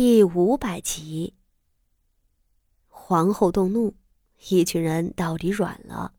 [0.00, 1.34] 第五百集，
[2.86, 3.96] 皇后动怒，
[4.48, 6.12] 一群人到底软了，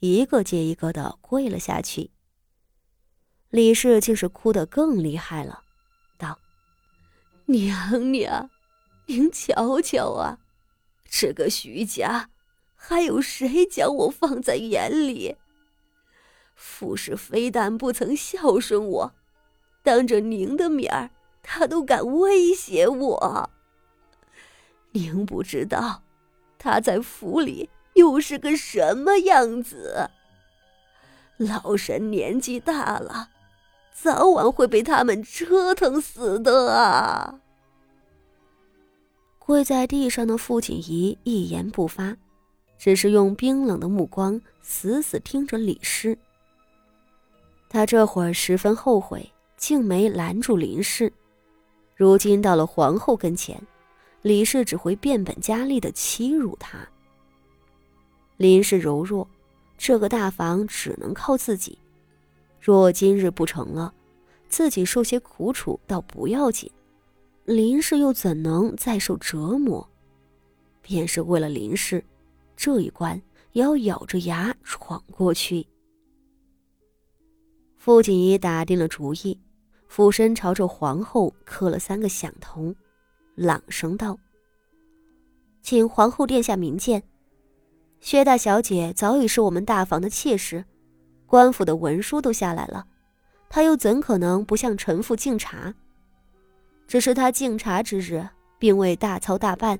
[0.00, 2.10] 一个接一个的跪了下去。
[3.48, 5.62] 李氏竟是哭得更厉害了，
[6.18, 6.36] 道
[7.46, 8.50] ：“娘娘，
[9.06, 10.40] 您瞧瞧啊，
[11.08, 12.28] 这个徐家，
[12.74, 15.36] 还有谁将我放在眼里？
[16.56, 19.14] 傅氏非但不曾孝顺我，
[19.84, 21.10] 当着您的面儿。”
[21.54, 23.50] 他都敢威胁我。
[24.92, 26.02] 您不知道，
[26.58, 30.08] 他在府里又是个什么样子。
[31.36, 33.28] 老身年纪大了，
[33.92, 37.38] 早晚会被他们折腾死的啊！
[39.38, 42.16] 跪在地上的傅锦仪一言不发，
[42.78, 46.16] 只是用冰冷的目光死死盯着李氏。
[47.68, 51.12] 他这会儿十分后悔，竟没拦住林氏。
[52.02, 53.64] 如今到了皇后跟前，
[54.22, 56.76] 李氏只会变本加厉的欺辱她。
[58.38, 59.24] 林氏柔弱，
[59.78, 61.78] 这个大房只能靠自己。
[62.60, 63.94] 若今日不成了，
[64.48, 66.68] 自己受些苦楚倒不要紧，
[67.44, 69.88] 林氏又怎能再受折磨？
[70.80, 72.04] 便是为了林氏，
[72.56, 75.64] 这一关也要咬着牙闯过去。
[77.76, 79.38] 傅锦仪打定了主意。
[79.94, 82.74] 俯身朝着皇后磕了三个响头，
[83.34, 84.18] 朗声道
[85.60, 87.02] ：“请皇后殿下明鉴，
[88.00, 90.64] 薛大小姐早已是我们大房的妾室，
[91.26, 92.86] 官府的文书都下来了，
[93.50, 95.74] 她又怎可能不向臣妇敬茶？
[96.88, 98.26] 只是她敬茶之日，
[98.58, 99.78] 并未大操大办，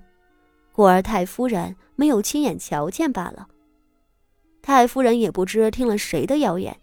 [0.72, 3.48] 故而太夫人没有亲眼瞧见罢了。
[4.60, 6.78] 太夫人也不知听了谁的谣言，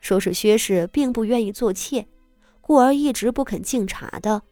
[0.00, 2.06] 说是薛氏并不愿意做妾。”
[2.70, 4.42] 故而一直不肯敬茶的。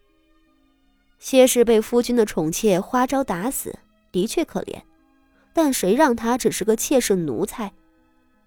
[1.20, 3.78] 谢氏被夫君的宠妾花招打死，
[4.10, 4.82] 的确可怜，
[5.52, 7.72] 但谁让他只是个妾室奴才？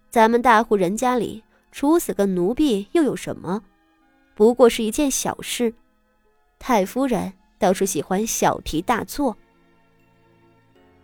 [0.10, 3.64] 咱们大户人家里处死个奴婢又有什么？
[4.36, 5.74] 不过是一件小事。
[6.60, 9.38] 太夫人倒是喜欢小题大做。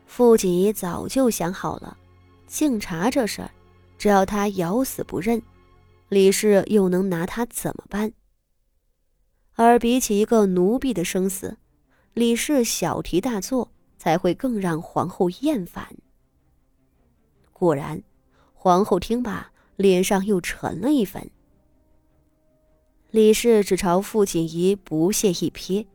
[0.05, 1.97] 傅锦仪早就想好了，
[2.47, 3.49] 敬茶这事儿，
[3.97, 5.41] 只要他咬死不认，
[6.09, 8.11] 李氏又能拿他怎么办？
[9.57, 11.57] 而比起一个奴婢的生死，
[12.13, 15.95] 李氏小题大做才会更让皇后厌烦。
[17.51, 18.03] 果然，
[18.53, 21.31] 皇后听罢，脸上又沉了一分。
[23.09, 25.87] 李氏只朝傅锦仪不屑一瞥：“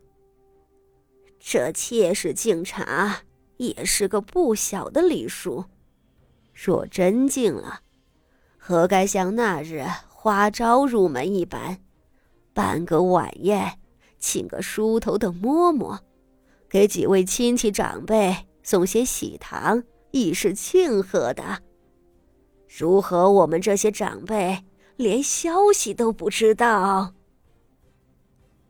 [1.39, 3.21] 这妾室敬茶
[3.55, 5.63] 也是个不小的礼数，
[6.53, 7.79] 若真敬了，
[8.57, 11.79] 何该像那日花招入门一般？”
[12.53, 13.79] 办个晚宴，
[14.19, 15.99] 请个梳头的嬷嬷，
[16.69, 21.61] 给几位亲戚长辈送些喜糖，以示庆贺的。
[22.67, 24.63] 如何我们这些长辈
[24.95, 27.13] 连消息都不知道？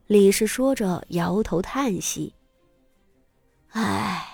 [0.08, 2.36] 李氏说着，摇头叹息
[3.72, 4.28] ：“唉，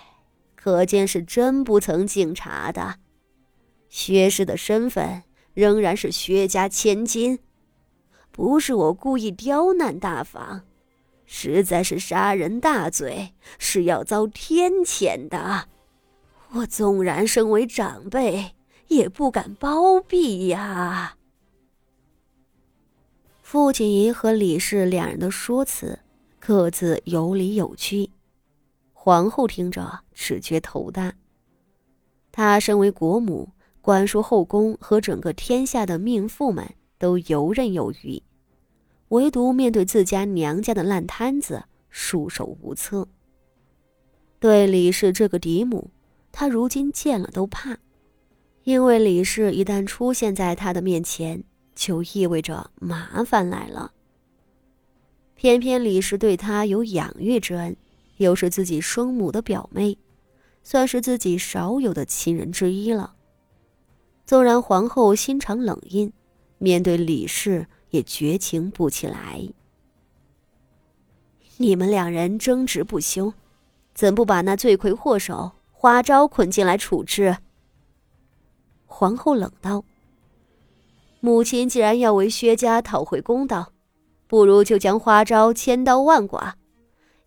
[0.55, 2.95] 可见是真不曾敬茶的。
[3.87, 5.23] 薛氏的身份
[5.53, 7.39] 仍然是薛家千金。”
[8.39, 10.61] 不是我故意刁难大房，
[11.25, 15.67] 实在是杀人大罪，是要遭天谴的。
[16.53, 18.55] 我纵然身为长辈，
[18.87, 21.17] 也不敢包庇呀。
[23.41, 25.99] 傅锦仪和李氏两人的说辞
[26.39, 28.09] 各自有理有据，
[28.93, 31.11] 皇后听着只觉头大。
[32.31, 33.49] 她身为国母，
[33.81, 36.65] 管束后宫和整个天下的命妇们
[36.97, 38.23] 都游刃有余。
[39.09, 43.07] 唯独面对自家娘家的烂摊子，束手无策。
[44.39, 45.91] 对李氏这个嫡母，
[46.31, 47.77] 他如今见了都怕，
[48.63, 51.43] 因为李氏一旦出现在他的面前，
[51.75, 53.91] 就意味着麻烦来了。
[55.35, 57.75] 偏偏李氏对他有养育之恩，
[58.17, 59.97] 又是自己生母的表妹，
[60.63, 63.15] 算是自己少有的亲人之一了。
[64.25, 66.13] 纵然皇后心肠冷硬，
[66.59, 67.65] 面对李氏。
[67.89, 69.49] 也绝情不起来。
[71.57, 73.33] 你们两人争执不休，
[73.93, 77.37] 怎不把那罪魁祸首花招捆进来处置？
[78.85, 79.83] 皇后冷道
[81.19, 83.73] ：“母亲既然要为薛家讨回公道，
[84.27, 86.55] 不如就将花招千刀万剐，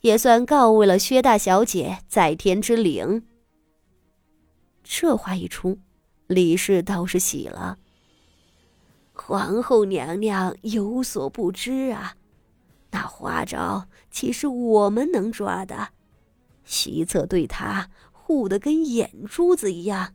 [0.00, 3.26] 也算告慰了薛大小姐在天之灵。”
[4.82, 5.78] 这话一出，
[6.26, 7.78] 李氏倒是喜了。
[9.24, 12.16] 皇后娘娘有所不知啊，
[12.90, 15.90] 那花招岂是我们能抓的？
[16.64, 20.14] 徐策对他护得跟眼珠子一样，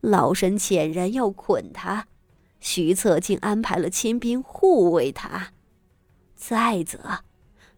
[0.00, 2.08] 老身遣人要捆他，
[2.58, 5.52] 徐策竟安排了亲兵护卫他。
[6.34, 7.20] 再则，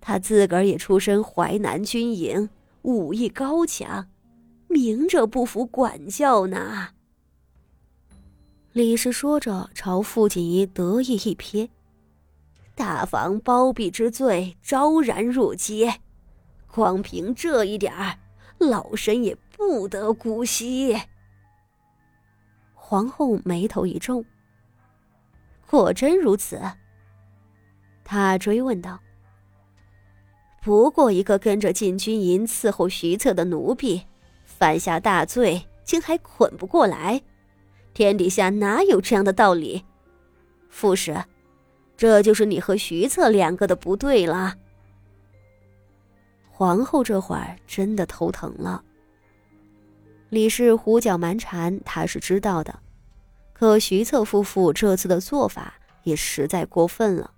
[0.00, 2.48] 他自个儿也出身淮南军营，
[2.82, 4.08] 武艺高强，
[4.68, 6.88] 明着不服管教呢。
[8.72, 11.68] 李氏说着，朝傅锦衣得意一瞥
[12.76, 15.92] ：“大房包庇之罪昭然若揭，
[16.72, 18.16] 光凭这一点儿，
[18.58, 20.96] 老身也不得姑息。”
[22.72, 24.24] 皇后眉头一皱
[25.68, 26.60] ：“果真如此？”
[28.04, 29.00] 他追问道
[30.62, 34.00] ：“不过一个跟着禁军营伺候徐策的奴婢，
[34.44, 37.20] 犯下大罪，竟还捆不过来？
[37.92, 39.84] 天底下哪有这样的道理？
[40.68, 41.24] 副使，
[41.96, 44.54] 这就是你和徐策两个的不对了。”
[46.50, 48.84] 皇后这会儿真的头疼了。
[50.28, 52.78] 李氏胡搅蛮缠，她是知道的，
[53.52, 57.32] 可徐策夫妇这次的做法也实在过分了。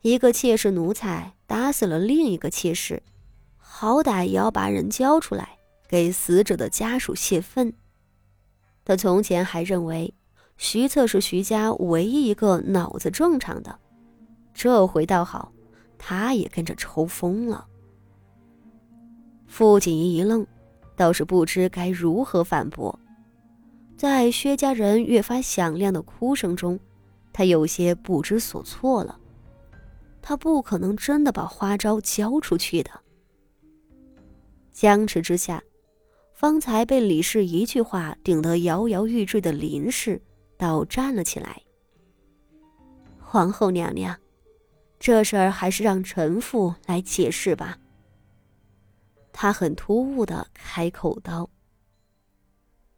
[0.00, 3.02] 一个妾室奴才打死了另一个妾室，
[3.58, 7.74] 好歹也要把人交出来给死者的家属泄愤。
[8.84, 10.12] 他从前还认为
[10.56, 13.78] 徐策是徐家唯一一个脑子正常的，
[14.52, 15.52] 这回倒好，
[15.98, 17.66] 他也跟着抽风了。
[19.46, 20.46] 傅锦衣一愣，
[20.96, 22.98] 倒是不知该如何反驳。
[23.96, 26.78] 在薛家人越发响亮的哭声中，
[27.32, 29.18] 他有些不知所措了。
[30.20, 32.90] 他不可能真的把花招交出去的。
[34.72, 35.62] 僵持之下，
[36.42, 40.20] 方才被李氏一句话顶得摇摇欲坠的林氏
[40.56, 41.62] 倒站了起来。
[43.20, 44.18] 皇后娘娘，
[44.98, 47.78] 这事儿还是让臣妇来解释吧。
[49.32, 51.48] 他很突兀的开口道。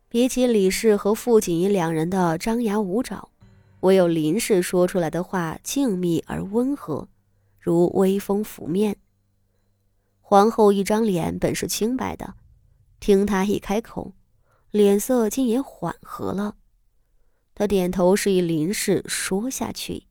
[0.08, 3.28] 比起李氏和傅锦衣两人的张牙舞爪，
[3.80, 7.06] 唯有林氏说出来的话静谧而温和。
[7.60, 8.96] 如微风拂面。
[10.22, 12.32] 皇后一张脸本是清白的，
[13.00, 14.12] 听他一开口，
[14.70, 16.56] 脸色竟也缓和了。
[17.54, 20.08] 他点头示意林氏说下去。